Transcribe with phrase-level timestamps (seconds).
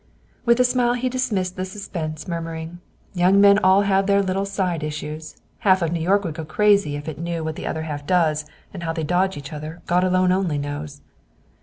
[0.45, 2.79] With a smile he dismissed the suspense, murmuring
[3.13, 7.07] "Young men all have their little 'side issues.' Half New York would go crazy if
[7.07, 10.59] it knew what the other half does, and how they dodge each other, God alone
[10.61, 11.01] knows."